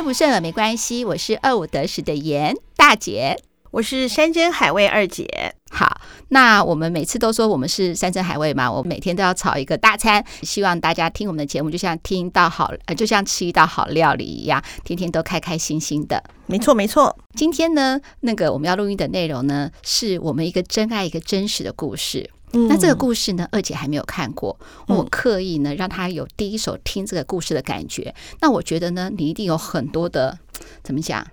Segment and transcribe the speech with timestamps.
[0.00, 3.38] 顺不顺耳没关系，我是二五得十的严大姐，
[3.70, 5.54] 我是山珍海味二姐。
[5.70, 16.24] 好，那我们每次都说我们是山珍海味嘛，我每天都要炒一个大餐，希望大家听我们的节目，就像听到好，呃，就像吃一道好料理一样，天天都开开心心的。
[16.46, 17.14] 没错，没错。
[17.34, 22.30] 今天呢，那个我们要录音的内容呢，是我们一个真爱，一个真实的故事。
[22.52, 28.14] 嗯，那这个故事呢，二姐还没有看过，我刻意呢让她有第一手听这个故事的感觉。
[28.40, 30.38] 那我觉得呢，你一定有很多的
[30.82, 31.26] 怎么讲？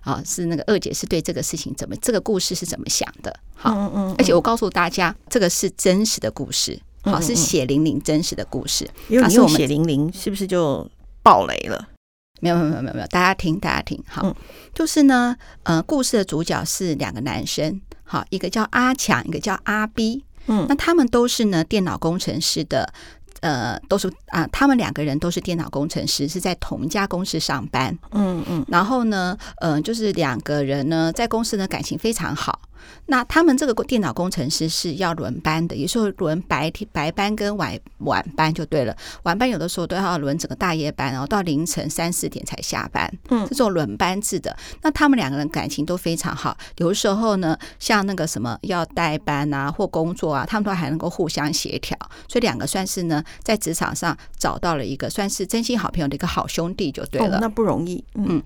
[0.00, 3.34] 啊，是那个二姐是对这个事情怎么这个故事是怎么想的？
[3.54, 8.88] 好，嗯嗯，而且我告诉大家，这个是真实的故事，好，是血淋淋真实的故事。
[9.08, 10.88] 因为你用血淋淋，是不是就
[11.22, 11.88] 爆雷了？
[12.40, 14.36] 没有没有没有没有，大家听大家听，好，
[14.74, 22.92] 就是呢，呃，故事的主角是两个男生，好，一个叫阿强，一个叫阿 B，嗯，那他们都是呢电脑工程师的。
[23.40, 27.94] 呃，都是啊，他们两个人都是电脑工程师，是在同一家公司上班。
[28.12, 32.58] 嗯嗯，然后呢，呃，就是两个人呢，在公司呢感情非常好。
[33.06, 38.96] 那他们这个电脑工程师是要轮班的，有时候轮白天白班跟晚晚班就对了。
[39.24, 43.10] 晚班有的时候都要轮整个大夜班，然后到凌晨三四点才下班。
[43.30, 44.56] 嗯，这种轮班制的。
[44.82, 51.96] 那他们两个人感情都非常好，有的时候呢，像那个什么要代班啊或工作啊，他们都还能够互相协调。
[52.28, 57.36] 所以两个算是呢，在职场上找到了一个算是真心好朋友的一个好兄弟就对了。
[57.36, 58.02] 哦，那不容易。
[58.14, 58.42] 嗯，嗯，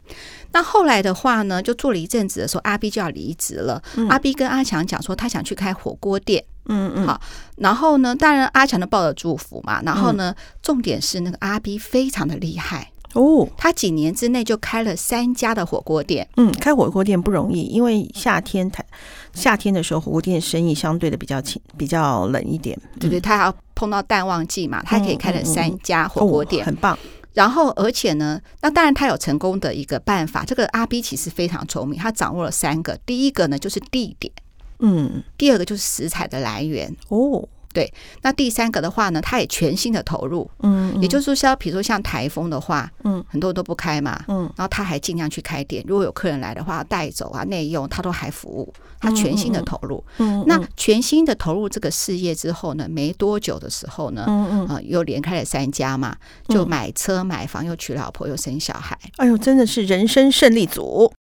[0.52, 3.82] 那后来的话呢，就做了一阵子的时候，阿 B 就要离职了。
[3.96, 6.44] 嗯，阿 B 跟阿强讲说，他想去开火锅店。
[6.70, 7.20] 嗯嗯，好。
[7.56, 9.80] 然后呢，当然阿强都抱着祝福嘛。
[9.82, 16.28] 然后呢，重点是那个阿 B 非常的厉害哦，他几年之内就开了三家的火锅店。
[16.36, 18.84] 嗯，开火锅店不容易，因为夏天他
[19.32, 22.78] 夏天的时候，火锅店生意相对的比较轻，比较冷一点。
[23.00, 26.98] 对对，他还要碰到淡旺季嘛，他可以开了三家火锅店，很棒。
[27.38, 30.44] 然后，而且呢，那当然他有成功的一个办法。
[30.44, 32.98] 这个阿 B 其实非常聪明，他掌握了三个。
[33.06, 34.32] 第一个呢，就是地点。
[34.80, 37.92] 嗯，第二个就是食材的来源哦，对，
[38.22, 56.16] 那第三个的话呢，他也全心的投入，嗯，嗯，也就是说，比如说像台风的话，嗯，很多人都不开嘛，嗯，然后他还尽量去开店，如果有客人来的话，带走啊，内用他都还服务，他全心的投入，嗯，嗯，那全新的投入这个事业之后呢，没多久的时候呢，嗯嗯，呃，又连开了三家嘛，
[56.48, 61.12] 就买车买房，又娶老婆，又生小孩，哎呦，真的是人生胜利组。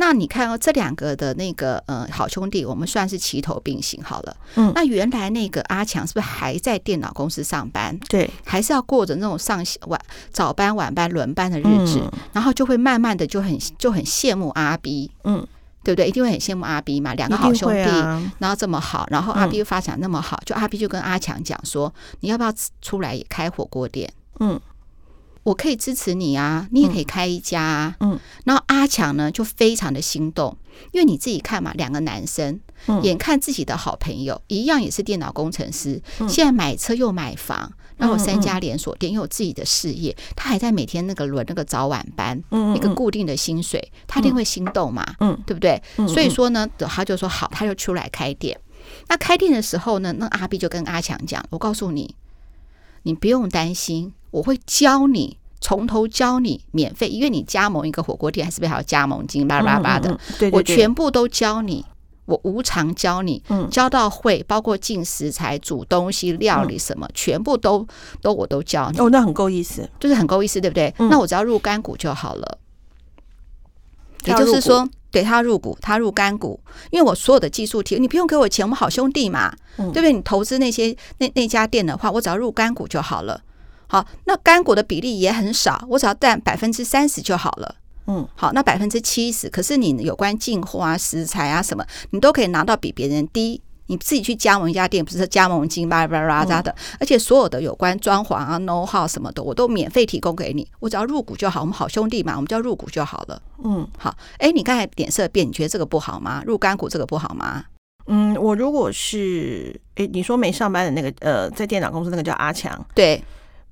[0.00, 4.34] 那你看哦，这两个的那个呃好兄弟，我们算是齐头并行好了。
[4.54, 7.94] 嗯，那原来那个阿强是不是还在电脑公司上班？
[8.08, 10.00] 对，还是要过着那种上晚
[10.32, 15.46] 早班晚班轮班的日子，嗯、然后就会慢慢的就很就很羡慕阿 B，嗯，
[15.84, 16.08] 对不对？
[16.08, 22.50] 一定会很羡慕阿 B 嘛，两个好兄弟，啊、然后这么好，然后阿 B 发展那么好，嗯、就阿 B 就跟阿强讲说，你要不要
[22.80, 24.10] 出来也开火锅店？
[24.38, 24.58] 嗯。
[25.42, 27.96] 我可以支持你啊，你也可以开一家啊。
[28.00, 30.56] 嗯，然后阿强呢就非常的心动，
[30.92, 32.60] 因为你自己看嘛，两个男生，
[33.02, 42.38] 眼看自己的好朋友一样也是电脑工程师，现在买车又买房，然后三家连锁店又有自己的事业，他还在每天那个轮那个早晚班，
[42.74, 45.82] 一个固定的薪水，他一定会心动嘛，嗯，对不对？
[46.06, 48.58] 所以说呢，他就说好，他就出来开店。
[49.08, 52.14] 那开店的时候呢，那阿 B 就跟阿强讲，我告诉你，
[53.04, 54.12] 你不用担心。
[54.30, 60.18] 我会教你，从头教你，免费，因为你加盟一个火锅店，还是不是还要加盟金，巴拉巴拉的。
[60.38, 61.84] 对，我全部都教你，
[62.26, 67.86] 我无偿教你，教到会，包括进食材、煮东西、料理什么，全部都
[68.22, 68.98] 都我都教你。
[68.98, 70.94] 哦，那很够意思，就是很够意思，对不对？
[70.98, 72.58] 那我只要入干股就好了。
[74.26, 76.60] 也就是说，对他入股，他入干股，
[76.90, 80.12] 因为我所有的技术提，你不用给我钱，我们好兄弟嘛，对不对？
[80.12, 83.40] 你投资那些那那家店的话，我只要入干股就好了。
[83.90, 87.74] 好，那干股的比例也很少，我只要占百分之三十就好了。
[88.06, 93.60] 嗯，好，那百分之七十，可是你有关进货啊、食材啊什么，你都可以拿到比别人低。
[93.86, 100.64] 你自己去加盟一家店，不是加盟金巴拉巴拉拉的，而且所有的有关装潢啊、know how 什么的，我都免费提供给你。
[100.78, 103.42] 我只要入股就好，我们好兄弟嘛，我们就要入股就好了。
[103.64, 104.16] 嗯，好。
[104.38, 106.40] 哎，你刚才脸色变，你觉得这个不好吗？
[106.46, 107.64] 入干股这个不好吗？
[108.06, 113.20] 嗯，我如果是哎，你说没上班的那个呃，在电脑公司那个叫阿强，对。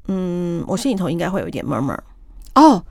[0.09, 1.97] 嗯，我心里头应该会有一点闷闷。
[2.55, 2.85] 哦，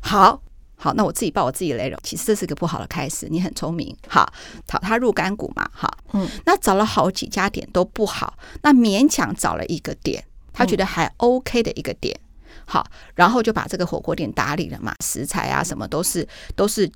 [0.00, 0.42] 好
[0.76, 1.96] 好，那我自己抱我自己雷容。
[2.02, 3.28] 其实这是个不好的开始。
[3.30, 4.22] 你很聪明，好，
[4.68, 12.18] 好，他入干股嘛，好，嗯，那找了好几家点都不好，那勉强找了一个点，他觉得还 OK 的一个点，
[12.64, 12.84] 好，
[13.14, 16.26] 然后就把这个火锅店打理了嘛，食材啊什么都是
[16.56, 16.90] 都是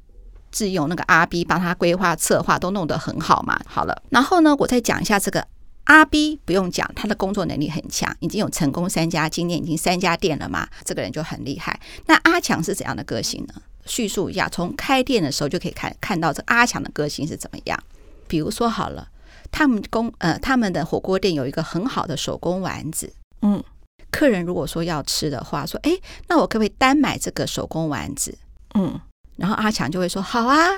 [0.50, 3.56] 自用那个阿 B 帮他规划策划，都弄得很好嘛。
[3.66, 5.46] 好了，然后呢，我再讲一下这个
[5.86, 11.80] 阿 B 不用讲，他的工作能力很强，已经有成功三家，今年已经三家店了嘛，这个人就很厉害。
[12.06, 13.54] 那阿强是怎样的个性呢？
[13.84, 17.80] 叙述一下，从开店的时候就可以看看到这阿强的个性是怎么样。
[18.26, 19.08] 比如说好了，
[19.52, 23.12] 他们公呃他们的火锅店有一个很好的手工丸子，
[23.42, 23.62] 嗯，
[24.10, 25.96] 客人如果说要吃的话，说哎，
[26.26, 28.36] 那我可不可以单买这个手工丸子？
[28.74, 29.00] 嗯，
[29.36, 30.68] 然后阿强就会说好啊。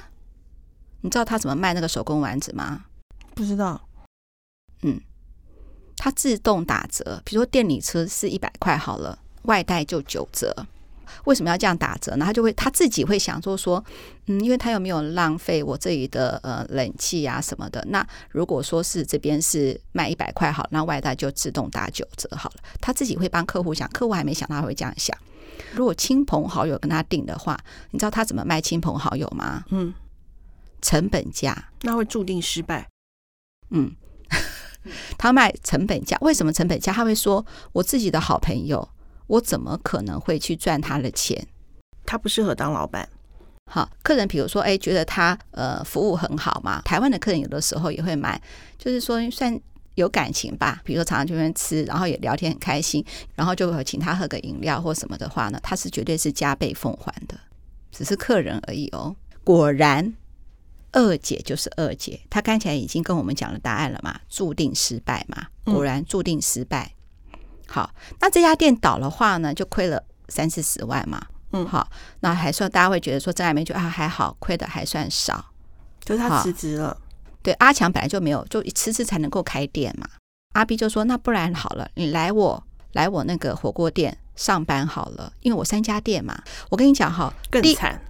[1.00, 2.84] 你知道他怎么卖那个手工丸子吗？
[3.34, 3.80] 不知道。
[5.98, 10.66] 嗯，它自动打折，比如说店里车是一百块好了，外带就九折。
[11.24, 12.24] 为什么要这样打折呢？
[12.24, 13.82] 他就会他自己会想说说，
[14.26, 17.84] 嗯，因为他有没有浪费我这里的呃冷气啊什么的。
[17.88, 22.56] 那如果说是这边是卖一百块好，那外带就自动打九折好了。
[22.80, 25.16] 他自己会帮客户想，客户还没想到他会这样想。
[25.72, 27.58] 如果亲朋好友跟他订的话，
[27.90, 29.64] 你知道他怎么卖亲朋好友吗？
[29.70, 29.92] 嗯，
[30.80, 32.86] 成本价，那会注定失败。
[33.70, 33.94] 嗯。
[35.16, 36.92] 他卖成本价，为什么成本价？
[36.92, 38.88] 他会说：“我自己的好朋友，
[39.26, 41.46] 我怎么可能会去赚他的钱？
[42.04, 43.08] 他不适合当老板。”
[43.70, 46.80] 好，客人比如说，哎，觉得他呃服务很好嘛。
[46.82, 48.40] 台湾的客人有的时候也会买，
[48.78, 49.60] 就是说算
[49.94, 50.80] 有感情吧。
[50.84, 53.04] 比如说常常去那边吃，然后也聊天很开心，
[53.34, 57.38] 然后就会请他喝个饮料或什么的话呢，他是绝对是加倍奉还的，
[57.92, 59.14] 只是客人而已哦。
[59.44, 60.14] 果然。
[60.92, 66.94] 二姐就是二姐，她刚才已经跟我们讲了答案了嘛，注定失败嘛，果然注定失败。
[67.32, 71.20] 嗯、好，那这家店倒的话呢，就亏了三四十万嘛。
[71.52, 71.88] 嗯，好，
[72.20, 75.44] 那还算大家会觉得说张爱梅就啊还好，亏的还算少。
[76.00, 76.96] 就是他辞职了。
[77.42, 80.08] 对，阿强本来就没有，就辞职才能够开店嘛。
[80.54, 82.62] 阿 B 就说那不然好了，你来我
[82.92, 86.42] 来我那个火锅店上班好了，因为我三家店嘛。
[86.70, 88.00] 我跟你讲哈，更惨。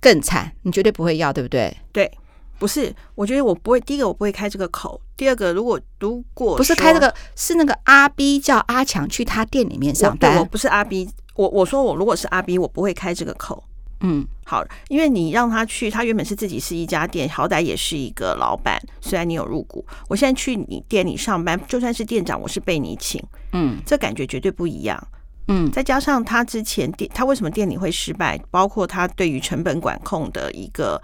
[0.00, 1.76] 更惨，你绝对不会要，对不对？
[1.92, 2.10] 对，
[2.58, 3.80] 不是，我觉得我不会。
[3.80, 10.36] 第一个，我不会开这个口；第二个，如果如果不是开这个，是那个阿 B 叫阿强去他店里面上班。
[10.36, 13.62] 我，我不是阿 B，我我说我如果是阿 B，我不会开这个口。
[14.00, 18.80] 嗯，好，因为你让他去，他原本是自己是一家店，好歹也是一个老板。
[19.00, 23.20] 虽然你有入股，我现在去你店里上班，就算是店长，我是被你请。
[23.52, 25.08] 嗯，这感觉绝对不一样。
[25.48, 28.38] 嗯，再加上他之前店，他为什么店里会失败？
[28.50, 31.00] 包括他对于成本管控的一个，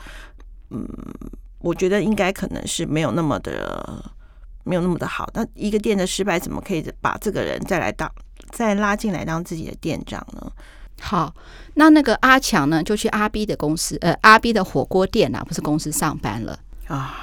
[0.68, 0.86] 嗯，
[1.58, 4.04] 我觉得应该可能是没有那么的，
[4.62, 5.26] 没有那么的好。
[5.32, 8.10] 那一个店的失败，怎么可以把这个人再来当，
[8.50, 10.52] 再拉进来当自己的店长呢？
[11.00, 11.34] 好，
[11.74, 17.16] 那那个阿强呢，就去阿 B 的公司，呃，阿 B 的火锅店啊，不是公司上班了啊。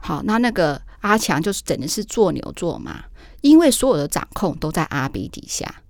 [0.00, 3.04] 好，那那个阿强就是等于是做牛做马。
[3.40, 5.82] 因为所有的掌控都在阿 B 底下，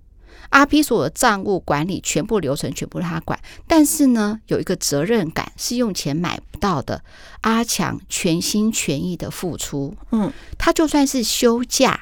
[0.49, 7.03] 阿 B 所有的账务管理全部流程全部他管，但是呢，有一个责任感是用钱买不到的。
[7.41, 12.01] 阿强全心全意的付出，嗯，他就算是休假，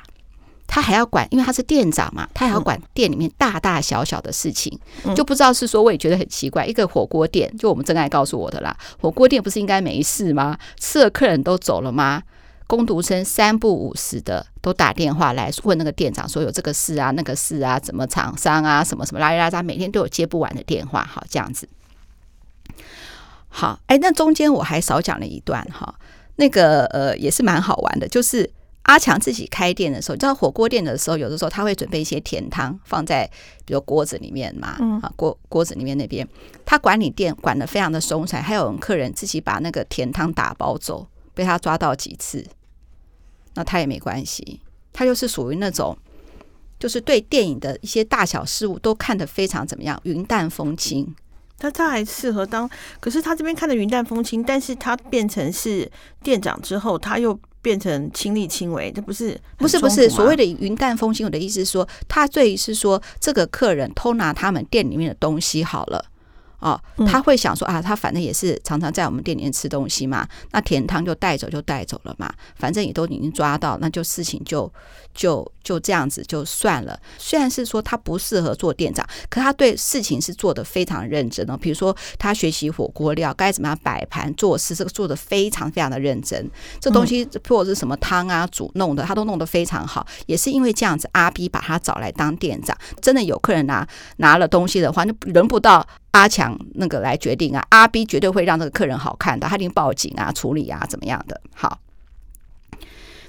[0.67, 4.77] 他还要管，因为他是店长嘛，他还要管店里面大大小小的事情，
[5.15, 10.57] 就不知道是说，我也觉得很奇怪，一个火锅店，就我们真爱告诉我的啦，火锅店不是应该没事吗？
[10.79, 12.23] 吃了客人都走了吗？
[12.67, 21.03] 工读生三不五时的都打电话来问那个店长说有这个事啊，那个事啊，怎么厂商啊，什么什么拉里拉杂，每天都有接不完的电话。
[21.03, 21.67] 好，这样子。
[23.47, 25.95] 好，哎，那中间我还少讲了一段哈，
[26.35, 28.49] 那个呃也是蛮好玩的，就是
[28.83, 33.29] 阿强自己开店的时候，你知道火锅店的时候，有的时候他会准备一些甜汤放在
[33.65, 36.27] 比如锅子里面嘛，啊锅锅子里面那边，
[36.65, 42.45] 他管理店管的非常的松散，还有客人自己把那个甜汤打包走，被他抓到几次。
[43.55, 44.61] 那他也没关系，
[44.93, 45.97] 他就是属于那种，
[46.79, 51.15] 就是对电影的一些大小事物都看得非常怎么样，云淡风轻。
[51.57, 52.69] 他他还适合当，
[53.01, 55.91] 可是他这边看的云淡风轻，但是他变成是
[56.23, 61.25] 店长之后，他又变成亲力亲为，这不是不是不是所谓的云淡风轻。
[61.25, 66.05] 我的意思是说，他对于是说这个客人偷拿他们店里面的东西好了。
[66.59, 74.71] 哦，他会想说啊，他反正也是常常在我们店里面吃东西嘛，那甜汤就带走就带走了嘛，反正也都已经抓到，那就事情就
[75.13, 76.99] 就就这样子就算了。
[77.17, 81.55] 虽然是说他不适合做店长，可他对事情是做的非常认真的。
[81.57, 86.49] 比如说他学习火锅料该怎么样摆盘做事，这个做的非常非常的认真。
[86.79, 90.05] 这东西或者是什么汤啊煮弄的，他都弄得非常好。
[90.25, 92.77] 也是因为这样子，阿 B 把他找来当店长。
[93.01, 93.87] 真的有客人拿
[94.17, 95.85] 拿了东西的话，就轮不到。
[96.11, 101.39] 阿强那个来决定啊，阿 B 绝对会让这个客人好看的，他一定报警啊、处理啊，怎么样的？
[101.53, 101.79] 好，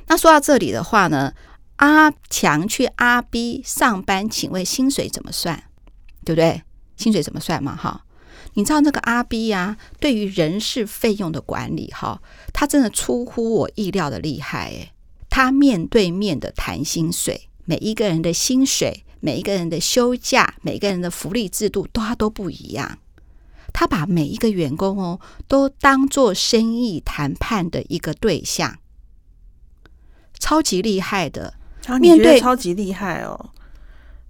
[0.06, 1.34] 那说到这里的话呢，
[1.76, 5.64] 阿强去阿 B 上班，请问薪水怎么算？
[6.24, 6.62] 对不对？
[6.96, 7.74] 薪水怎么算嘛？
[7.74, 8.04] 哈，
[8.54, 12.20] 你知道那个阿 B 呀，对于人事费用的管理，哈，
[12.52, 14.92] 他真的出乎我意料的厉害诶。
[15.30, 22.98] 他面对面的谈薪水，每一个人的薪水，每一个人的休假，每个人的福利制度都他都不一样。
[23.72, 28.78] 他把每一个员工哦，都当做生意谈判的一个对象，
[30.38, 31.54] 超级厉害的。
[31.86, 33.50] 啊，你觉得超级厉害哦？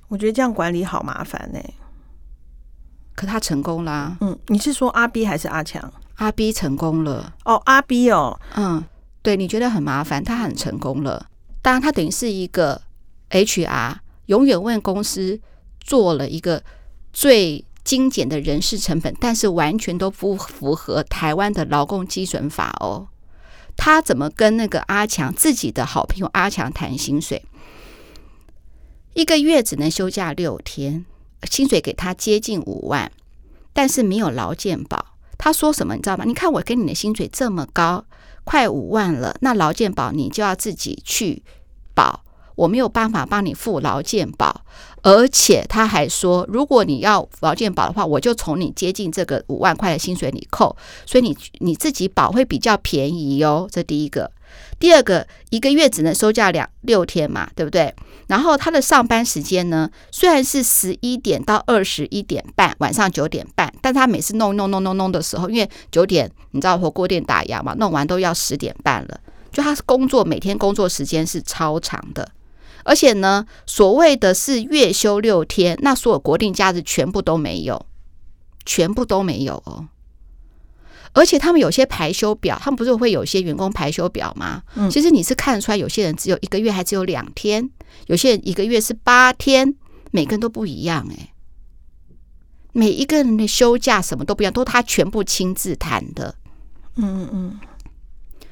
[0.09, 1.59] 我觉得这样管理好麻烦呢。
[3.15, 4.17] 可他成功啦。
[4.21, 5.93] 嗯，你是说阿 B 还是阿强？
[6.17, 7.35] 阿 B 成功了。
[7.45, 8.85] 哦，阿 B 哦，嗯，
[9.23, 11.29] 对，你觉得很麻烦，他很成功了。
[11.63, 12.83] 当然，他等于是一个
[13.31, 13.97] HR，
[14.31, 15.41] 永远为公司
[15.81, 16.63] 做了一个
[17.13, 23.09] 最精简的人事成本，但是完全都不符合台湾的劳工基准法哦。
[23.77, 27.45] 他怎么跟那个阿强自己的好朋友阿强谈薪水？
[29.15, 31.05] 一个月只能休假六天，
[31.51, 33.11] 薪水给他接近五万，
[33.73, 35.17] 但是没有劳健保。
[35.37, 36.25] 他说什么你知道吗？
[36.25, 38.05] 你看我给你的薪水这么高，
[38.45, 41.43] 快五万了，那劳健保你就要自己去
[41.95, 42.23] 保。
[42.55, 44.63] 我没有办法帮你付劳健保，
[45.03, 50.77] 而且他还说，如果你要劳健保的话，我就从你接近这个五万块的薪水里扣，
[51.07, 53.69] 所以你你自己保会比较便宜哟。
[53.71, 54.31] 这第一个，
[54.79, 57.95] 第二个，一个月只能收假两六天嘛，对不对？
[58.27, 69.19] 然后他的上班时间呢，虽然是十一点到二十一点半，晚上九点半，但他每次弄弄弄弄弄的时候，因为九点你知道火锅店打烊嘛，弄完都要十点半了，
[69.51, 72.29] 就他工作每天工作时间是超长的。
[72.85, 77.87] 而且呢，所谓的是月休六天，那所有国定假日全部都没有，
[78.65, 79.89] 全部都没有哦。
[81.13, 84.63] 而且他们有些排休表，他们不是会有些员工排休表吗？
[84.77, 87.69] 嗯，其实你是看得出来，有些人只有一个月还只有两天，
[88.07, 89.75] 有些人一个月是八天，
[90.13, 91.31] 每个人都不一样诶。
[92.73, 96.37] 每一个人的休假什么都不一样，都他全部亲自谈的。
[96.95, 97.61] 嗯嗯嗯，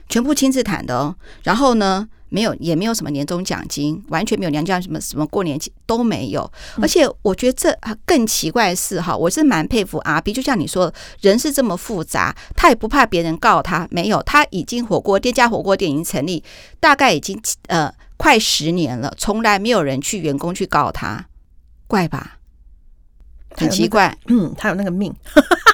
[0.09, 1.15] 全部亲自谈的哦。
[1.45, 2.09] 然后呢？
[2.31, 6.51] 没有，也没有什么年终奖金，完全没有年终，什么什么过年都没有。
[6.81, 13.87] 而且我觉得这更奇怪的是哈，我是蛮佩服阿 B，就像你说，人是这么复杂，他也不怕别人告他。
[13.91, 16.43] 没有，他已经火锅店家火锅店已经成立，
[16.81, 21.27] 大概已经呃快十年了，从来没有人去员工去告他，
[21.87, 22.39] 怪吧？
[23.57, 25.13] 很奇怪，嗯，他有那个命，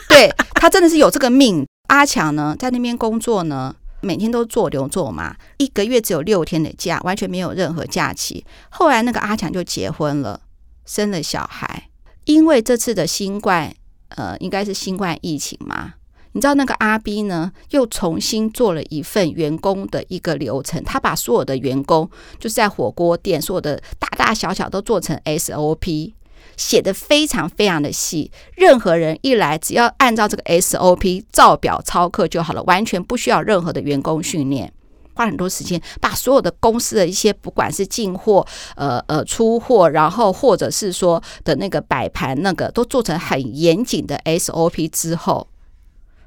[0.09, 1.67] 对，他真的是有这个命。
[1.89, 3.75] 阿强呢，在那边工作呢。
[4.05, 8.45] 每天都做牛做马，一个月只有六天的假，完全没有任何假期。
[8.69, 10.41] 后来那个阿强就结婚了，
[10.85, 11.89] 生了小孩。
[12.25, 13.75] 因为这次的新冠，
[14.09, 15.95] 呃，应该是新冠疫情嘛。
[16.33, 26.13] 你知道那个阿 B 呢，又重新做了一份员工的一个流程，他把所有的员工就是在火锅店所有的大大小小都做成 SOP。
[26.57, 34.73] 写的非常非常的细，任何人一来，只要按照这个 SOP 照表操课就好了，完全不需要任何的员工训练。
[35.17, 38.45] 花很多时间把所有的公司的一些，不管是进货、
[38.75, 45.47] 呃呃出货，然后或者是说的那个摆盘，那个都做成很严谨的 SOP 之后，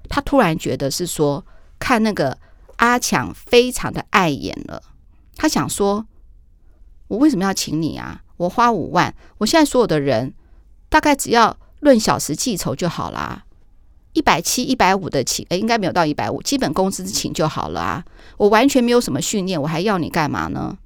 [0.08, 1.46] 他突然觉得是说，
[1.78, 2.38] 看那个
[2.78, 4.82] 阿强非常的碍眼了，
[5.36, 6.06] 他想说，
[7.10, 8.22] 我为什么要请你啊？
[8.38, 10.34] 我花五万，我现在所有的人
[10.90, 13.44] 大概只要论小时计酬就好啦，
[14.14, 18.04] 一百七、一百五的请，诶，应该没有到一百五，基本工资请就好了啊。
[18.38, 20.78] 我完全没有什么训练，我还要你干嘛呢？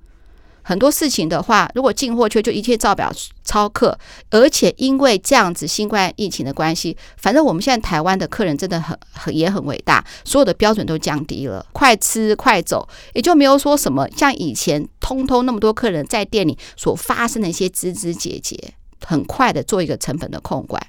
[0.72, 3.12] 很多事情的话，如果进货缺，就一切照表
[3.44, 4.00] 操课。
[4.30, 18.74] 而且因为这样子新冠疫情的关系，反正我们现在台湾的客人真的很很也很伟大，所有的标准都降低了，快吃快走，也就没有说什么像以前通通那么多客人在店里所发生的一些枝枝节节，
[19.06, 20.82] 很快的做一个成本的控管。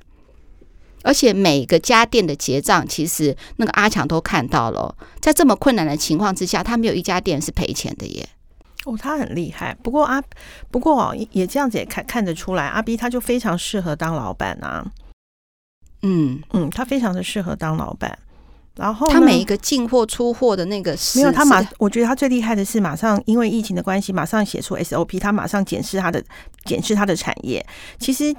[1.03, 8.29] 而且每个家店的结账，其实那个阿强都看到了，在这么困难的情况之下，他没有一家店是赔钱的耶。
[8.85, 9.77] 哦，他很厉害。
[9.83, 10.23] 不过阿，
[10.71, 14.85] 不过哦，也这样子也看看得出来，阿 B 他就非常适合当老板啊。
[16.03, 18.19] 嗯嗯，他非常的适合当老板。
[18.75, 26.25] 然后他每一个进货出货的那个没有他马，我觉得他最厉害的是马上因为疫情的关系，马上写出 SOP，他马上检视他的
[26.65, 27.65] 检视他的产业。
[27.99, 28.35] 其实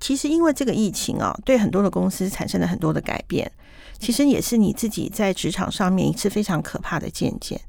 [0.00, 3.52] 其实因为这个疫情啊，对很多的公司产生了很多的改变。
[3.98, 7.60] 其实也是你自己在职场上面一次非常可怕的见解。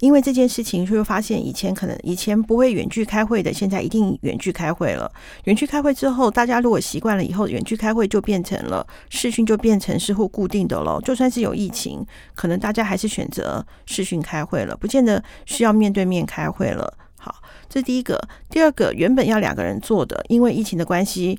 [0.00, 5.10] 因为这件事情，就会发现以前可能以前不会远距开会的，现在一定远距开会了。
[5.44, 11.00] 远距开会之后，大家如果习惯了以后，远距开会就变成了视讯，就变成是或固定的了。
[11.00, 16.92] 就算是有疫情，可能大家还是选择视讯开会了，不见得需要面对面开会了。
[17.18, 17.34] 好，
[17.68, 18.20] 这第一个。
[18.50, 21.38] 第二个，原本要两个人做的，因为疫情的关系，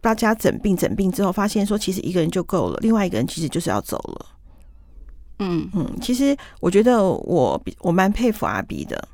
[0.00, 4.26] 大家诊病诊病之后，发现说其实一个人就够了，另外一个人其实就是要走了。
[5.38, 9.08] 嗯嗯，其实我觉得我比我蛮佩服阿 B 的，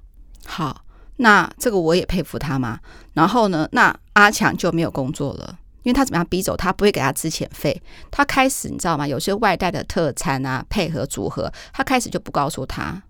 [0.45, 0.85] 好，
[1.17, 2.79] 那这个我也佩服他嘛。
[3.13, 7.83] 然后呢，那阿强就没有工作了，因为他怎么样逼走他，不会给他资遣费。
[8.11, 9.07] 他开始你知道吗？
[9.07, 13.03] 有些外带的特餐啊，配合组合，他开始就不告诉他。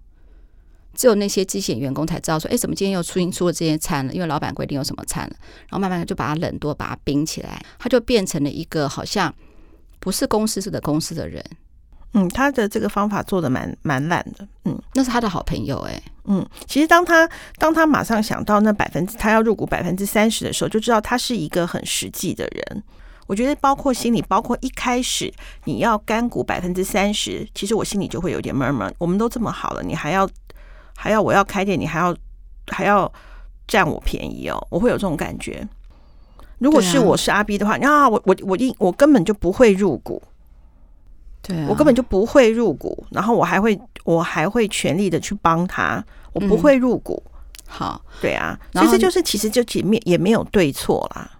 [0.94, 4.12] 只有那些机械员工才知道说，哎，怎么今天又出出了这些餐了？
[4.12, 5.36] 因为老板规定有什么餐了，
[5.68, 9.34] 然后慢慢的就把他冷冻，把他冰起来，他就变成了一个好像
[9.98, 11.44] 不是公司式的公司的人。
[12.14, 14.46] 嗯，他的这个方法做的蛮蛮烂的。
[14.64, 16.02] 嗯，那是他的好朋友哎、欸。
[16.24, 17.28] 嗯，其实当他
[17.58, 22.82] 当他马上想到那百分之他要入股百分之三十的时候，就知道他是一个很实际的人。
[23.26, 25.32] 我觉得包括心里，包括一开始
[25.64, 28.94] 你要干股百分之三十，其实我心里就会有点闷闷。
[28.98, 30.28] 我们都这么好了，你还要？
[30.94, 32.14] 还要我要开店，你还要
[32.68, 33.10] 还要
[33.66, 35.66] 占我便宜哦，我会有这种感觉。
[36.58, 40.22] 如果是我是阿 B 的话，啊，我我我一我根本就不会入股，
[41.42, 47.22] 对啊，我根本就不会入股，然后我还会我还会全力的去帮他，我不会入股。
[47.26, 47.32] 嗯、
[47.66, 51.30] 好，对啊，所以这就是其实就前面也没有对错啦。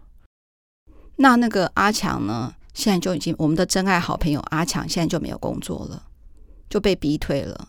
[1.16, 2.54] 那那个阿强呢？
[2.75, 6.02] 现在就已经我们的真爱好朋友阿强现在就没有工作了，
[6.71, 7.68] 就被逼退了。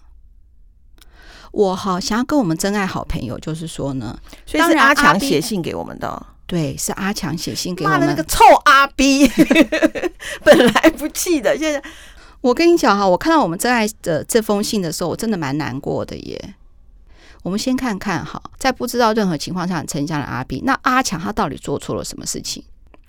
[1.52, 9.28] 我好想要跟我们真爱好朋友，就是说呢，所以是阿强写信给我们的，对，是阿强写信给我们的那个臭阿逼
[10.42, 11.84] 本来不气的，现在
[12.44, 16.56] 我跟你讲哈，我看到我们真爱的这封信的时候，我真的蛮难过的耶。
[17.42, 22.62] 我们先看看哈，在不知道任何情况下成家了阿 B，那阿强他到底做错了什么事情？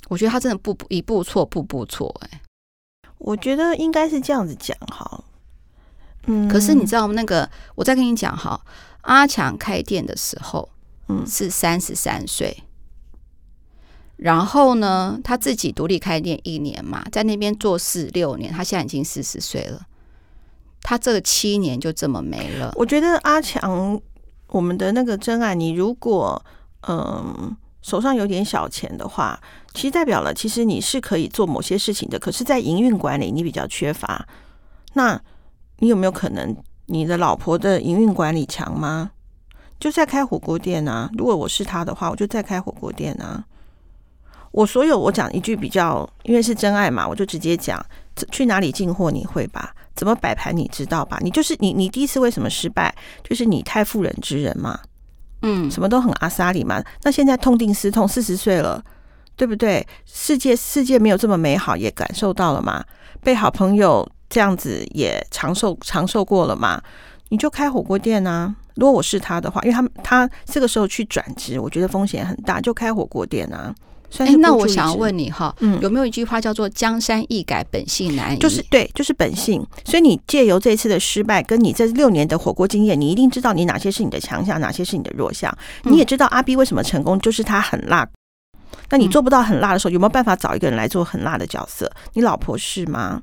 [0.09, 2.41] 我觉得他真的步步一步错，步步错哎。
[3.19, 5.25] 我觉得应该是这样子讲哈。
[6.27, 8.61] 嗯，可是你知道那个，我再跟你讲哈，
[9.01, 10.69] 阿强开店的时候，
[11.09, 12.63] 嗯，是三十三岁，
[14.17, 19.81] 然后呢，他自己独立开店一年嘛，在那边做事六年，他现在已经四十岁了，
[20.83, 22.73] 他这七年就这么没了。
[22.77, 24.01] 我觉得阿强，
[24.49, 26.45] 我们的那个真爱，你如果
[26.89, 29.41] 嗯手上有点小钱的话，
[29.75, 34.27] 其实代表了其实你是可以做某些事情的，可是，在营运管理你比较缺乏，
[34.95, 35.21] 那。
[35.79, 39.11] 你有没有可能你的老婆的营运管理强吗？
[39.81, 41.11] 就在开火锅店啊！
[41.19, 43.45] 如果我是他的话，我就在开火锅店啊！
[44.55, 47.85] 我所有我讲一句比较，因为是真爱嘛，我就直接讲
[48.31, 49.75] 去哪里进货你会吧？
[49.97, 51.19] 怎么摆盘你知道吧？
[51.21, 52.95] 你就是你，你第一次为什么失败？
[53.23, 54.79] 就是你太妇人之仁嘛，
[55.43, 56.81] 嗯，什么都很阿萨里嘛。
[57.03, 58.81] 那现在痛定思痛，四十岁了，
[59.37, 59.87] 对不对？
[60.07, 62.85] 世界世界没有这么美好，也感受到了嘛。
[63.23, 64.09] 被好朋友。
[64.31, 66.83] 这样子也长寿长寿过了嘛？
[67.29, 68.53] 你就开火锅店啊！
[68.75, 73.73] 如果我是他的话，因为他他这个时候去转职，我觉得风险很大，就开火锅店啊。
[74.19, 78.39] 哎、欸，那我想要问你哈，嗯，有没有一句话叫做“江山易改，本性难移”？
[78.41, 79.67] 就是对，就是本性。
[79.85, 85.53] 所以你借由这次的失败，跟你这六年的火锅经验，你一定知道你哪些是你的强项，哪些是你的弱项。
[85.83, 88.09] 你也知道阿 B 为什么成功，就是他很辣。
[88.91, 91.91] 那你做不到很辣的时候，有没有办法找一个人来做很辣的角色？
[92.13, 93.23] 你老婆是吗？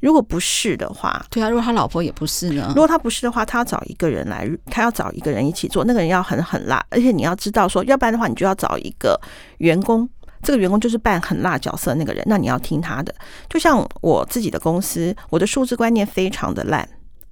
[0.00, 2.66] 如果不是的话，对啊，如果他老婆也不是呢？
[2.68, 9.18] 如果他不是的话，他要找一个人来，他要找一个人一起做，那个人要很很辣，而且你要知道说，要不然的话，你就要找一个
[9.58, 10.08] 员工，
[10.42, 13.14] 这个员工就是扮很辣角色的那个人，那你要听他的。
[13.48, 16.86] 就像我自己的公司，我的数字观念非常的烂，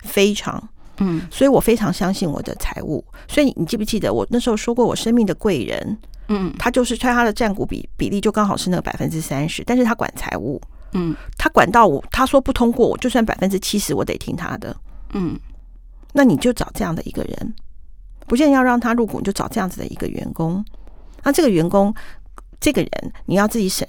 [0.05, 3.05] 非常，嗯，所以我非常相信我的财务。
[3.29, 5.99] 所以你记不记得我那时候说过，我生命的贵人，
[6.29, 10.61] 嗯，他就是他他的占股比比例就刚好是那个百分之三十，但是他管财务。
[10.93, 14.77] 嗯，他管到我，他说不通过，我就算百分之七十，我得听他的。
[15.13, 15.39] 嗯，
[16.13, 17.55] 那你就找这样的一个人，
[18.27, 20.65] 不见得要让他入股，你就找这样子的一个员工。
[21.23, 21.95] 那这个员工，
[22.61, 23.87] 这个人你要自己审。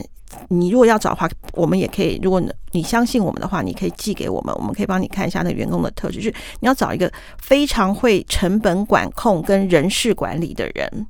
[0.49, 2.19] 你如果要找的话，我们也可以。
[2.23, 6.17] 如果你相信我们的话，你可以寄给我们，我们可以帮你看一下那个员工的特质。
[6.17, 11.07] 就是你要找一个非常会成本管控跟人事管理的人。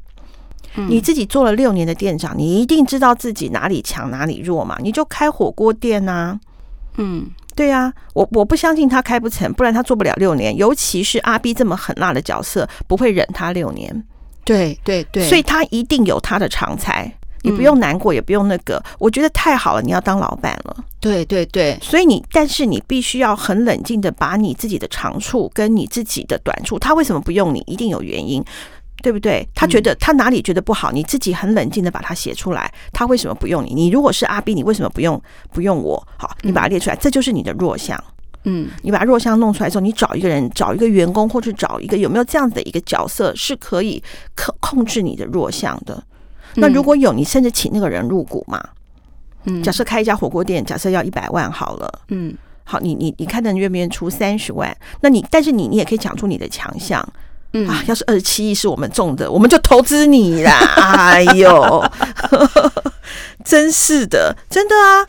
[0.75, 4.77] 你自己做了六年的店长，你一定知道自己哪里强哪里弱嘛？
[4.81, 6.39] 你就开火锅店呐。
[6.97, 10.55] 嗯，对呀，我我不相信他开不成，不然他做不了六年。
[10.55, 14.03] 尤其是阿 B 这么狠辣的角色，不会忍他六年。
[14.45, 17.11] 对对对，所以他一定有他的长才，
[17.43, 18.83] 你不用难过，也不用那个。
[18.99, 20.83] 我觉得太好了，你要当老板了。
[20.99, 28.43] 对对对，所以你，但是你必须要很冷静的把你自己的长处跟你自己的短处，他为什么不用你，一定有原因。
[29.03, 29.45] 对不对？
[29.53, 32.73] 他觉得他哪里觉得不好，你自己很冷静的把它写出来。
[32.93, 33.73] 他为什么不用你？
[33.73, 36.07] 你如果是阿 B，你为什么不用不用我？
[36.17, 38.01] 好，你把它列出来，这就是你的弱项。
[38.45, 44.01] 嗯，你把弱项弄出来之后，你找一个人，找一个员工，或者找一个有没有这样子的一个角色是可以
[44.35, 46.01] 可控制你的弱项的。
[46.55, 48.63] 那如果有，你甚至请那个人入股嘛。
[49.43, 51.99] 嗯，假设开一家火锅店，假设要一百万好了。
[52.07, 54.73] 嗯，好，你你你看的愿不愿意出三十万？
[55.01, 57.05] 那你但是你你也可以讲出你的强项。
[57.53, 60.51] 嗯啊，要是二十七亿是我们中的，我们就投资你啦！
[61.13, 61.83] 哎呦，
[63.45, 65.05] 真是的，真的啊！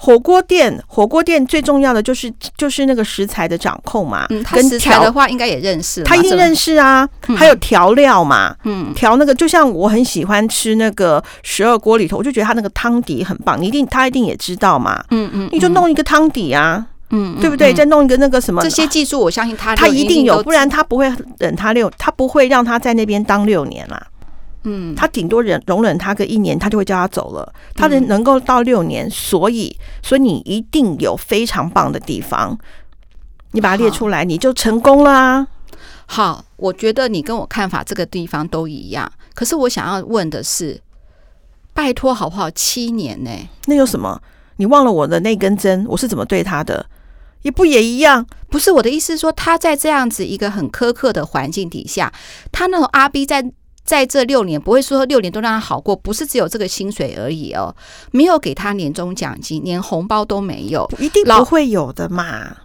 [0.00, 4.26] 火锅店，火锅店最重要的就是就是那个食材的掌控嘛。
[4.30, 7.08] 嗯，他食材的话应该也认识，他一定认识啊。
[7.36, 15.04] 还有调料嘛，嗯，调那个就像我很喜欢吃那个十二锅里头，我就觉得他那个汤底很棒，你一定他一定也知道嘛。
[15.10, 16.86] 嗯嗯，你就弄一个汤底啊。
[17.10, 17.72] 嗯，对不对？
[17.72, 24.06] 再弄一个那个什么，这些技术我相信他他一定有，不然他不会忍他六，他不会让他在那边当六年啦。
[24.64, 27.50] 嗯，他顶多忍容忍他个一年，他就会叫他走了。
[27.74, 32.58] 他能能够到六年，所以所以你一定有非常棒的地方，
[33.52, 35.46] 你把它列出来，你就成功了啊。
[36.06, 39.10] 好，我觉得你跟我看法这个地方都一样。
[39.34, 40.78] 可是我想要问的是，
[41.72, 42.50] 拜托好不好？
[42.50, 43.30] 七年呢？
[43.66, 44.20] 那有什么？
[44.56, 46.84] 你忘了我的那根针，我是怎么对他的？
[47.42, 52.12] 也不也一样，不是我的意思是说，他在这样子一个很苛刻的环境底下，
[52.50, 53.52] 他那种阿 B 在
[53.84, 57.74] 在这六年不会说六年都让他好过，不是只有这个薪水而已哦，
[58.10, 62.56] 没有给他年终奖金，连红包都没有，一定不会有的嘛，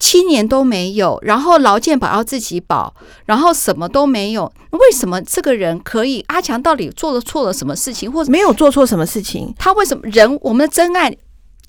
[0.00, 2.94] 七年都没有，然后劳健保要自己保，
[3.26, 6.24] 然后什么都没有，为什么这个人可以？
[6.28, 9.54] 阿强到底做了错了什么事情，或者没有做错什么事情？
[9.56, 11.16] 他为什么人我们的真爱？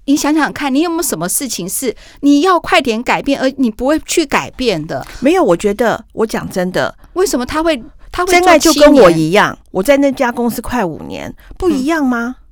[0.08, 5.06] 你想想看，你有没有什么事情是你要快点改变，而你不会去改变的？
[5.20, 9.58] 没有，我觉得我讲真的，为什么他会他会真爱就跟我一样？
[9.70, 12.38] 我在那家公司快五年，不一样吗？
[12.40, 12.44] 嗯、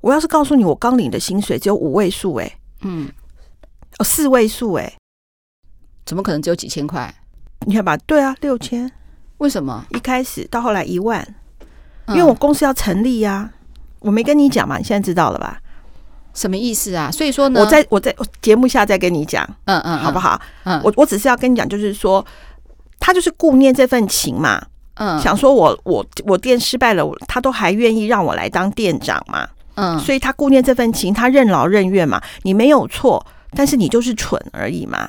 [0.00, 3.10] 我要是告诉你，我刚领的薪水只有五位数，哎，嗯，
[3.98, 4.92] 哦，四位数，哎，
[6.04, 7.12] 怎么可能只有几千块？
[7.66, 8.88] 你看吧，对啊，六千，
[9.38, 11.26] 为什么一开始到后来一万？
[12.10, 13.50] 因为我公司要成立呀、啊，
[13.98, 15.60] 我没跟你讲嘛，你现在知道了吧？
[16.36, 17.10] 什么意思啊？
[17.10, 20.40] 所以说呢，我在我在节目下再跟你讲，嗯嗯，好不好？
[20.64, 22.24] 嗯，我我只是要跟你讲，就是说
[23.00, 32.22] 他就是顾念这份情嘛，嗯，想说我我我店失败了，他都还愿意让我来当店长嘛，嗯，所以他顾念这份情，他任劳任怨嘛。
[32.42, 35.08] 你没有错，但是你就是蠢而已嘛，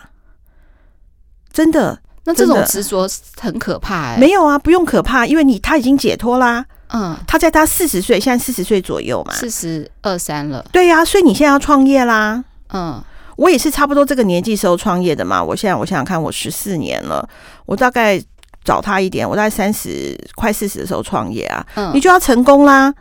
[1.52, 2.00] 真的。
[2.24, 3.08] 那这种执着
[3.40, 4.18] 很可怕哎。
[4.18, 6.66] 没有啊，不用可怕，因为你他已经解脱啦。
[6.90, 10.66] 嗯，他在他四十岁，现在四十岁左右嘛，四十二三了。
[10.72, 12.44] 对呀、啊，所以你现在要创业啦。
[12.74, 13.04] 嗯，
[13.36, 15.44] 我也是差不多这个年纪时候创业的嘛。
[15.44, 17.28] 我现在我想想看，我十四年了，
[17.66, 18.22] 我大概
[18.64, 21.66] 找他一点，我大概三十快四十的时候创业啊。
[21.76, 22.94] 嗯，你就要成功啦。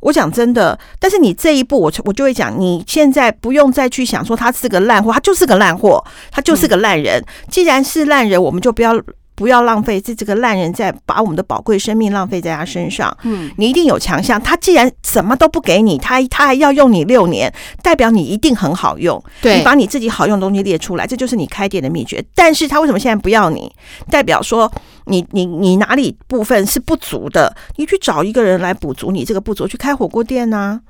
[0.00, 7.24] 我讲真的，但是你这一步，我我就会讲，你现在不用再去想说他是个烂货，他就是个烂货，他就是个烂人。
[7.50, 9.00] 既然是烂人，我们就不要。
[9.38, 13.16] 不要浪费这这个烂人在把我们的宝贵生命浪费在他身上。
[13.22, 14.42] 嗯，你一定有强项。
[14.42, 19.22] 他既然什么都不给你，他他还要用你六年，代表你一定很好用。
[19.40, 22.20] 对，你把你自己好用的东西列出来，这就是你开店的秘诀。
[22.34, 23.72] 但是他为什么现在不要你？
[24.10, 24.68] 代表说
[25.04, 27.54] 你你你哪里部分是不足的？
[27.76, 30.80] 你去找一个人来补足你这个不足，去开火锅店呢、啊？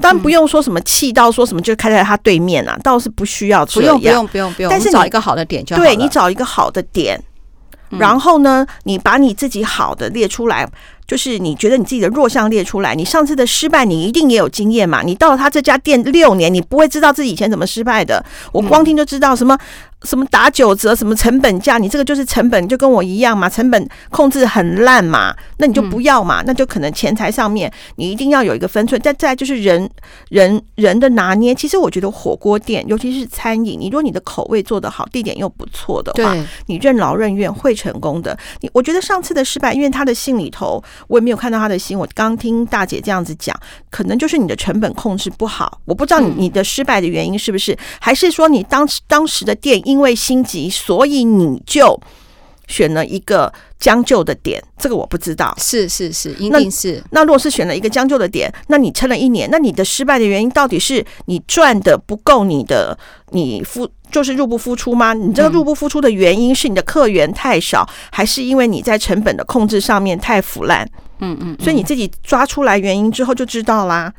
[0.00, 3.66] 当然不用说什么气到说什么就开在他对面啊，倒是不需要。
[3.66, 4.70] 不用不用不用不用。
[4.70, 5.82] 但是你找一个好的点就好。
[5.82, 7.22] 对，你找一个好的点。
[7.98, 10.68] 然后呢，你把你自己好的列出来，
[11.06, 12.94] 就是你觉得你自己的弱项列出来。
[12.94, 15.02] 你上次的失败，你一定也有经验嘛？
[15.02, 18.24] 你到了他这家店六年，你不会知道自己以前怎么失败的。
[18.52, 19.58] 我光听就知道什么。
[20.04, 29.00] 什么打九折，什么成本价，你这个就是成本，就跟我一样嘛，成本控制很烂嘛，那你就不要嘛，那就可能钱财上面你一定要有一个分寸。
[29.00, 29.88] 再再就是人
[30.28, 36.36] 人人的拿捏，其实我觉得火锅店，尤其是餐饮，你如果你的口味做得好，地点又不错的话，
[36.66, 38.36] 你任劳任怨会成功的。
[38.60, 43.56] 你我觉得上次的失败，因为他的信里头我也没有看到他的信，我刚听大姐这样子讲，
[43.90, 45.80] 可能就是你的成本控制不好。
[45.84, 49.80] 我不知道你你的失败的原因是不是，还是说你当时当时的店。
[49.92, 52.00] 因为心急，所以你就
[52.66, 55.54] 选了一个将就的点，这个我不知道。
[55.58, 56.94] 是是是，一定是。
[57.10, 62.96] 那，那如果是选了一个将就的点，那你撑了一年，那你的失败的原因到底是你赚的不够，你的
[63.32, 65.12] 你付就是入不敷出吗？
[65.12, 70.88] 你这个入不敷出的原因是你的客源太少，还是因为你在成本的控制上面太腐烂？
[71.18, 74.12] 嗯，嗯嗯，所以你自己抓出来原因之后就知道啦。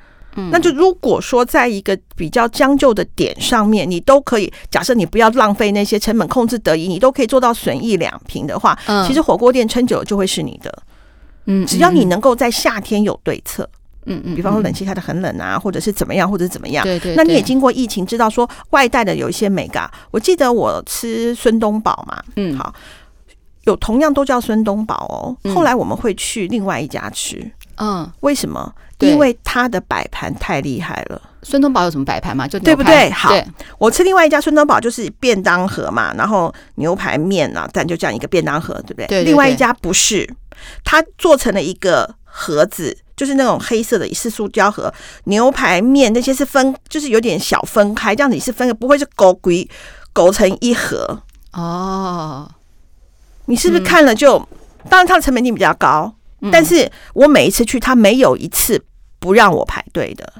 [0.51, 10.83] 那就如果说在一个比较将就的点上面，你都可以假设你不要浪费那些成本控制得宜，你都可以做到损益两平的话，其实火锅店撑久了就会是你的。
[11.45, 13.69] 嗯，只要你能够在夏天有对策，
[14.05, 17.15] 嗯嗯，比方说冷气开的很冷啊，或者是怎么样，或者是怎么样，对对。
[17.15, 22.73] 那你也经过疫情知道说外带的有一些美嘎，我记得我吃孙东宝嘛，嗯，好，
[23.65, 27.51] 有同样都叫孙东宝哦，后来我们会去另外一家吃。
[27.77, 28.73] 嗯，为什么？
[28.99, 31.21] 因为它的摆盘太厉害了。
[31.41, 32.47] 孙东宝有什么摆盘吗？
[32.47, 33.09] 就对不对？
[33.11, 33.33] 好，
[33.77, 39.07] 我吃另外一家孙东宝就是便当盒嘛，然后牛排面啊，但就这样一个便当盒，对不对？
[39.07, 39.23] 对。
[39.25, 40.29] 另外一家不是，
[40.85, 44.93] 它做成了一个盒子，就是那种黑色的，是塑胶盒。
[45.25, 49.67] 牛排面那些是分，就是有点小分开，这样子是分的，不会是勾归
[50.13, 52.49] 勾成一盒哦。
[53.47, 54.37] 你是不是看了就？
[54.89, 56.13] 当然，它的成本一定比较高，
[56.51, 58.83] 但是我每一次去，他没有一次
[59.19, 60.33] 不让我排队的。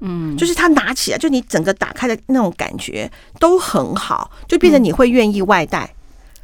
[0.00, 5.92] 嗯，就是他拿起来，就你整个打开的那种感觉都很好，就变成你会愿意外带，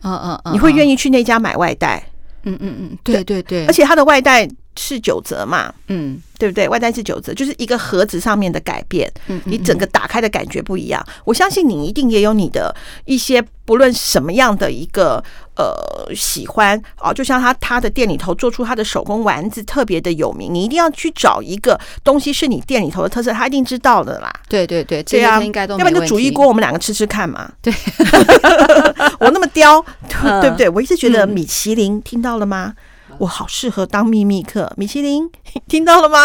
[0.02, 2.04] 嗯嗯嗯，你会愿意去那家买外带，
[2.44, 6.68] 嗯嗯嗯，对对对，而且它的外带是九折嘛，嗯，对不对？
[6.68, 11.04] 外带是九折，就是一个盒子上面的改变，嗯，你整个打开的感觉不一样。
[11.24, 15.22] 我相信你一定也有你的一些不论什么样的一个。
[15.56, 24.32] 呃，喜欢哦，就像他他的店里头做出他的手工丸子特别的有名，你一定要去找一个东西是你店里头的特色，他一定知道的啦。
[24.48, 25.40] 对对对，这样。
[25.44, 27.48] 要不然就煮一锅，我们两个吃吃看嘛。
[27.62, 27.72] 对，
[29.24, 29.84] 我那么刁，
[30.40, 30.68] 对不对？
[30.68, 32.74] 我一直觉得米其林听到了吗？
[33.18, 34.72] 我好适合当秘密客。
[34.76, 35.30] 米其林
[35.68, 36.18] 听到了吗？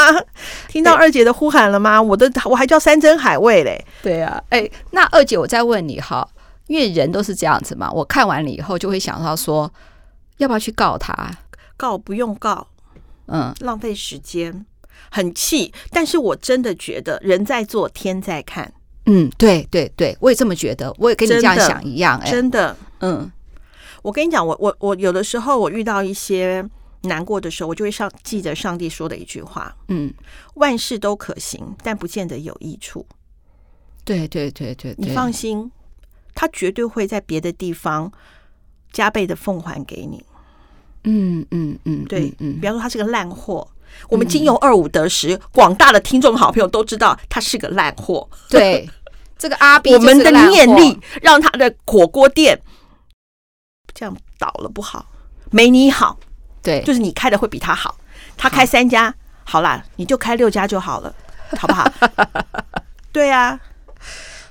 [0.68, 2.02] 听到二姐的呼喊了吗？
[2.02, 3.84] 我的我还叫山珍海味嘞。
[4.02, 6.28] 对啊，哎，那二姐，我再问你哈。
[6.68, 9.72] 因为人都是这样子嘛，我看完了以后就会想到说，
[10.38, 11.32] 要不要去告他？
[11.76, 12.68] 告不用告，
[13.28, 14.66] 嗯，浪费时间，
[15.10, 15.74] 很气。
[15.92, 18.72] 但是我真的觉得人在做，天在看。
[19.08, 22.20] 嗯，对对对，我也这么觉得，我也跟你这样想一样。
[22.20, 23.32] 哎，真的，嗯，
[24.02, 26.64] 我跟你讲，我我我有的时候我遇到一些
[27.02, 30.14] 难过的时候，我就会上记得上帝说的一句话，嗯，
[30.56, 33.06] 万事都可行，但不见得有益处。
[34.04, 35.72] 对对对对，你放心。
[36.36, 38.10] 他绝对会在别的地方
[38.94, 40.24] 加倍的奉还给你。
[41.04, 43.68] 嗯嗯嗯，对，嗯，比方说他是个烂货，
[44.08, 48.30] 我们经由二五得十，广大的听众好朋友都知道他是个烂货。
[48.48, 48.90] 对，
[49.38, 52.58] 这个阿 B，我们的念力让他的火锅店
[53.94, 55.06] 这样倒了不好，
[55.52, 56.18] 没你好。
[56.62, 57.96] 对，就是你开的会比他好。
[58.38, 61.14] 他开三家，好啦，你就开六家就好了，
[61.58, 61.90] 好不好？
[63.12, 63.60] 对啊，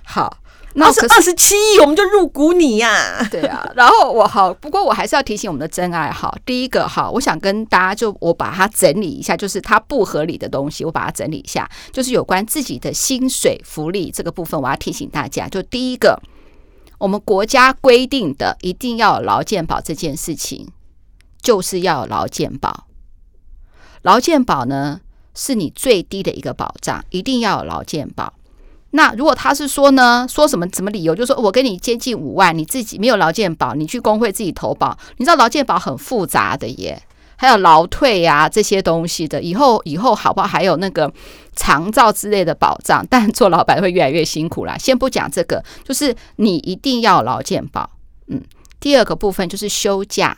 [0.04, 0.38] 好。
[0.74, 3.28] 那是二十七亿，我们就入股你呀、啊。
[3.30, 6.36] 对啊，然后我好，不过我还是要提醒我们的真爱好。
[6.44, 16.20] 第一个哈，我想跟大家就我把它整理一下，就是它不合理的东西，我把它整理一下，就是有关自己的薪水福利这个部分，我要提醒大家，就第一个，
[16.98, 20.68] 我们国家规定的一定要有劳健保这件事情，
[21.40, 22.86] 就是要有劳健保。
[24.02, 25.00] 劳健保呢，
[25.34, 28.34] 是你最低的一个保障，一定要有劳健保。
[28.90, 34.96] 那如果他是说呢，说什么什么理由，就是说我给你接近五万，你自己没有劳健保，你去工会自己投保。
[35.18, 37.02] 你知道劳健保很复杂的耶，
[37.38, 39.40] 还有劳退呀、啊、这些东西的。
[39.40, 40.46] 以后以后好不好？
[40.46, 41.10] 还有那个
[41.54, 44.76] 长照之类的保障，但做老板会越来越辛苦啦。
[44.78, 47.88] 先不讲这个，就是你一定要劳健保。
[48.26, 48.42] 嗯，
[48.80, 50.36] 第二个部分就是休假。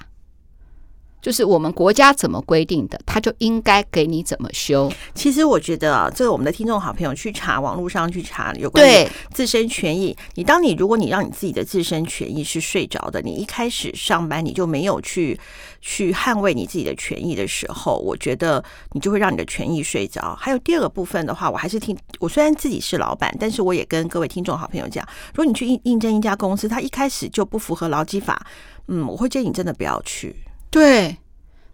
[1.21, 4.91] 就是我们国家怎么规定的，他就应该给你怎么修。
[5.15, 10.17] 其实我觉得啊，这个我们的听众好朋友去查网络上去查有关于自身权益。
[10.35, 15.39] 你当你如果你让你自己的自身权益是睡着的，你一开始上班你就没有去
[15.81, 20.35] 去捍卫你自己的权益的时候，我觉得你就会让你的权益睡着。
[20.41, 28.47] 还有第二个部分的话，我还是听我虽然自己是老板，但是我也跟各位听众好朋友讲，如果你去应应征一家公司，他一开始就不符合劳基法，
[28.89, 30.35] 嗯，我会建议你真的不要去。
[30.71, 31.19] 对，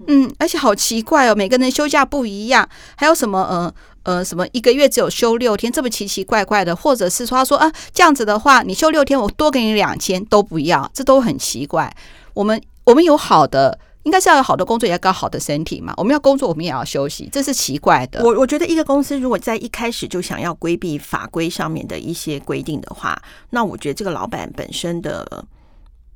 [0.06, 11.94] 嗯，而且好奇怪哦，每个人休假不一样，还有什么呃呃什么一个月只有休六天，这么奇奇怪怪的，或者是说他说啊这样子的话，你休六天我多给你两千都不要，这都很奇怪。
[12.32, 15.92] 我们我们有好的，应该是要有好的工作，也要搞好的身体嘛。
[15.98, 18.24] 我们要工作，我们也要休息，这是奇怪的。
[18.24, 25.44] 我我觉得一个公司如果在一开始就想要规避法规上面的一些规定的话，那我觉得这个老板本身的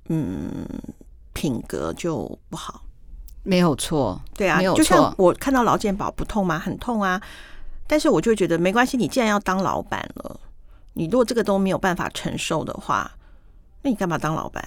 [0.09, 0.67] 嗯。
[1.41, 2.83] 品格就不好，
[3.43, 4.77] 没有错，对啊，没有错。
[4.77, 6.59] 就像我看到劳健保不痛吗？
[6.59, 7.19] 很痛啊，
[7.87, 8.99] 但是我就觉得没关系。
[8.99, 10.39] 你既然要当老板了，
[10.93, 13.11] 你如果这个都没有办法承受的话，
[13.81, 14.63] 那你干嘛当老板？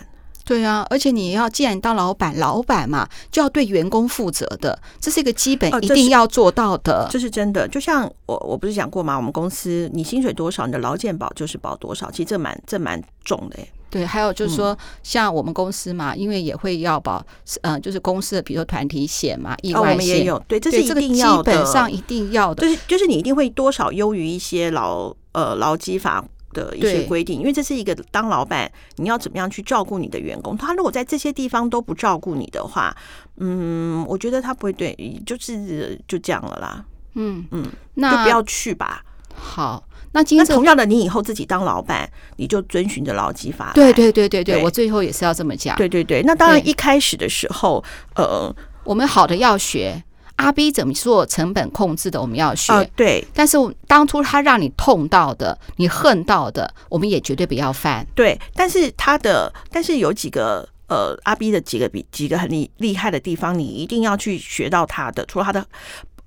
[0.46, 7.68] 对啊，而且你要既然当老板，老板嘛就要对员工负责的，这是一个基本一定要做到的，哦、这，是这是真的。
[7.68, 9.16] 就像我我不是讲过嘛？
[9.16, 13.58] 我们公司你薪水多少，你的劳健保就是保多少，其实这蛮这蛮重的。
[13.90, 17.24] 对，还有就是说，像我们公司嘛，因为也会要保，
[17.62, 30.56] 嗯，就是公司的，比如说团体险嘛，意外险，哦，我们也有，对，这是一定要的，基本上一定要的，就是就是你一定会多少优于一些劳呃劳基法的一些规定，因为这是一个当老板你要怎么样去照顾你的员工。
[30.56, 32.96] 他如果在这些地方都不照顾你的话，
[33.38, 36.86] 嗯，我觉得他不会对，就是就这样了啦。
[37.16, 39.04] 嗯嗯，那就不要去吧。
[39.36, 43.72] 好，那今天同样的，你以后自己当老板，你就遵循着劳基法。
[43.74, 45.76] 对对对对对，我最后也是要这么讲。
[45.76, 47.84] 对对对，那当然一开始的时候，
[48.16, 50.04] 呃，我们好的要学。
[50.36, 52.22] 阿 B 怎么做成本控制的？
[52.22, 52.74] 我们要学。
[52.74, 58.06] 哦、对，但是当初他让你痛到的，你恨到的，我们也绝对不要犯。
[58.15, 65.26] 对，但是他的，但是有几个呃，阿 B 的几个比几个很厉厉害的地方，你一定要去学到他的。
[65.26, 65.65] 除了他的。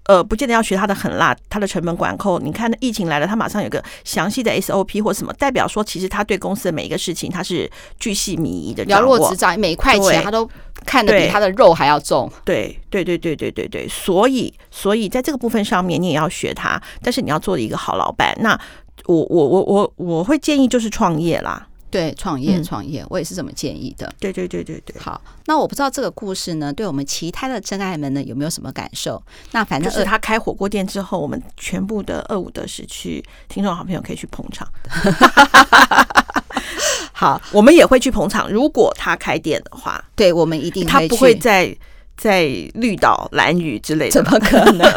[0.06, 2.40] 呃，不见得要学他的狠辣，他的成本管控。
[2.42, 10.48] 你看，那疫情来了，他马上有个详细的 SOP 或什么，代表说其实他对公司的每一个事情，他是巨细靡遗的了若指掌，每一块钱他都
[10.84, 12.30] 看得比他的肉还要重。
[12.44, 13.88] 对，对，对，对，对，对，对。
[13.88, 18.36] 所以，所以在这个部分上面，你也要学他，但是你要做一个好老板。
[18.40, 18.58] 那
[19.06, 21.66] 我，我，我，我，我会建议就是创业啦。
[21.96, 24.12] 对，创业创业，我也是这么建议的。
[24.20, 25.00] 对对对对对。
[25.00, 29.22] 好，那我不知道这个故事呢，对我们其他的真爱们呢，有没有什么感受？
[29.52, 34.68] 那反正就是他开火锅店之后，我们全部的二五得十去听众好朋友可以去捧场。
[37.12, 38.52] 好，我们也会去捧场。
[38.52, 41.74] 如果他开店的话，对我们一定他不会再。
[42.16, 44.88] 在绿岛、蓝屿之类的，怎么可能？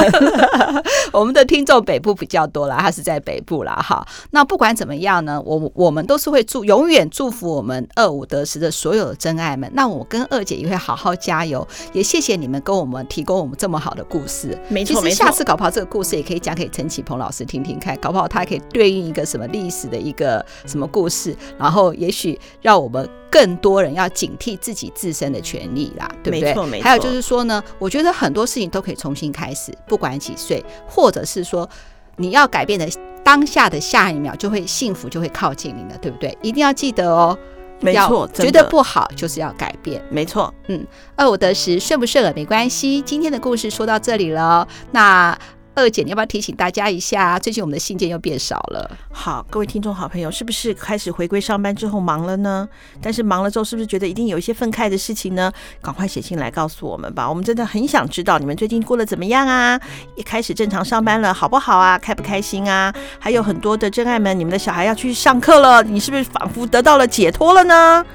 [1.12, 3.74] 我们的听众北部比较多啦，他是在北部啦。
[3.76, 4.06] 哈。
[4.32, 9.70] 那不管怎么样呢，我我们都是会祝永远祝福我们二五得十的所有的真爱们。
[9.74, 14.58] 那我跟二姐也会好好加油，也谢谢你们跟我们提供我们这么好的故事。
[14.70, 23.08] 没错，其实下次搞不好这个故事也可以讲给陈启鹏老师听听看，搞不好他可以对应一个什么历史的一个什么故事，然后也许让我们。
[23.32, 26.50] 更多人要警惕自己自身的权利啦，对不对？
[26.50, 26.84] 没错，没错。
[26.84, 31.70] 还有就是说呢，我觉得很多事情都可以重新开始，不管几岁，或者是说
[32.18, 32.88] 你要改变的
[33.24, 36.38] 当下的下一秒，就会幸福就会靠近你了，对不对？
[36.42, 37.38] 一定要记得哦，
[37.82, 38.28] 没错。
[38.34, 40.54] 觉得不好就是要改变，没错。
[40.68, 43.02] 嗯，二五得十，顺不顺耳没关系。
[43.02, 45.38] 今天的故事说到这里了，那。
[45.80, 47.40] 二姐，你要不要提醒大家一下？
[47.40, 48.90] 最近我们的信件又变少了。
[49.12, 52.68] 好，各位听众好朋友，是不是开始回归上班之后忙了呢？
[53.02, 55.52] 但是忙了之后，是不是觉得一定有一些愤慨的事情呢？
[55.82, 59.80] 赶快写信来告诉我们吧，我们真的很想知道你们最近过得怎么样啊？
[60.16, 61.98] 也开始正常上班了，好不好啊？
[61.98, 62.94] 开不开心啊？
[63.20, 68.06] 还有很多的真爱们，你们的小孩要去上课了，你是不是仿佛得到了解脱了呢？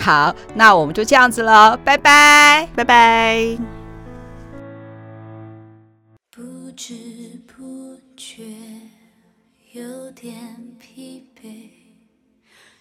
[0.00, 3.77] 好，那我们就这样子了，拜拜，拜拜。
[10.20, 10.34] 点
[10.80, 11.68] 疲惫，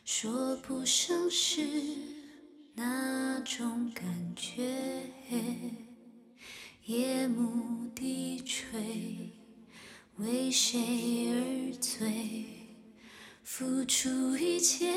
[0.03, 1.61] 说不上是
[2.73, 4.73] 哪种感觉。
[6.85, 9.29] 夜幕低垂，
[10.15, 12.43] 为谁而醉？
[13.43, 14.91] 付出一切，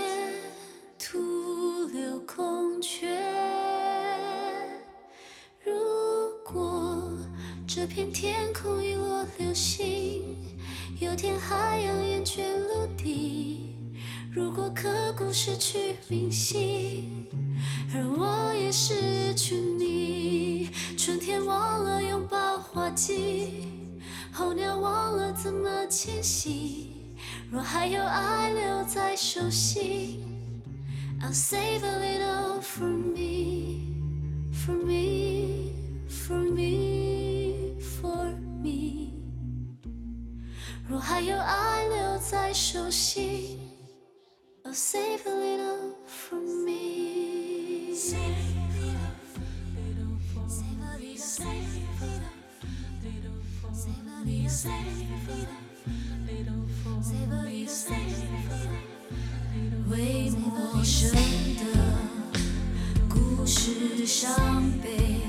[0.98, 3.06] 徒留空缺。
[5.62, 5.74] 如
[6.42, 7.12] 果
[7.68, 10.24] 这片天空陨落流星，
[11.00, 13.74] 有天海洋厌倦陆地。
[14.30, 17.26] 如果刻骨失去铭心，
[17.94, 20.68] 而我也失去你。
[20.98, 23.66] 春天忘了拥抱花季，
[24.30, 26.92] 候鸟忘了怎么迁徙。
[27.50, 30.22] 若还有爱留在手心
[31.22, 33.94] ，I'll save a little for me,
[34.52, 35.72] for me,
[36.10, 36.60] for me.
[36.60, 36.99] Me，
[40.90, 43.60] 若还有爱留在手心
[44.72, 47.94] save a little for me。
[59.90, 61.12] 为陌生
[61.54, 61.62] 的
[63.08, 65.19] 故事伤悲，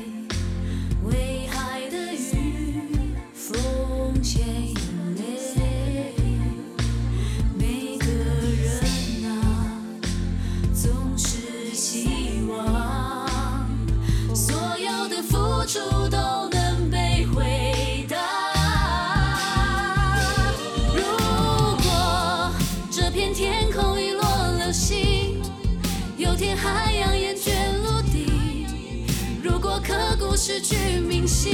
[30.53, 31.49] 失去明星，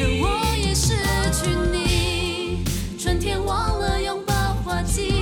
[0.00, 0.94] 而我也失
[1.30, 2.64] 去你。
[2.98, 4.32] 春天忘了拥抱
[4.64, 5.12] 花季，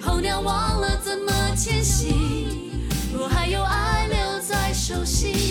[0.00, 2.78] 候鸟忘了怎么迁徙，
[3.12, 5.45] 若还有爱留在手心。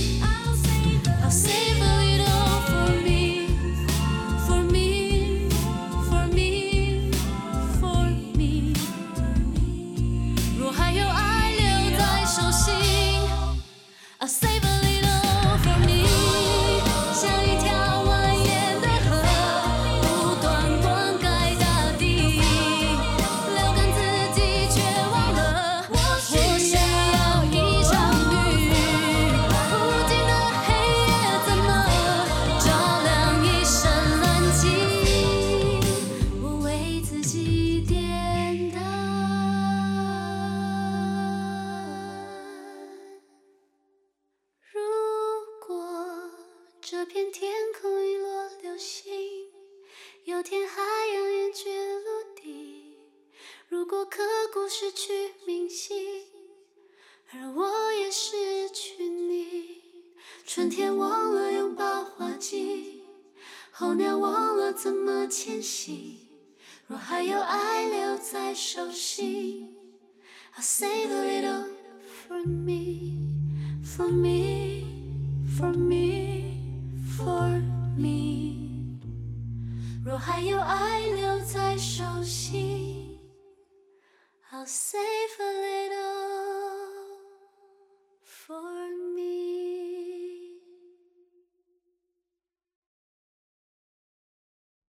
[54.77, 55.13] 失去
[55.47, 55.95] 明星，
[57.31, 59.81] 而我也失去你。
[60.45, 63.03] 春天忘了拥抱花季，
[63.71, 66.27] 候鸟忘了怎么迁徙。
[66.87, 69.73] 若还有爱留在手心
[70.57, 71.69] ，I'll save a little
[72.27, 73.15] for me,
[73.81, 74.83] for me,
[75.57, 76.51] for me,
[77.17, 77.61] for
[77.97, 78.97] me。
[80.03, 83.04] 若还有爱留在手心
[84.57, 86.87] I'll save a little
[88.23, 89.04] for me.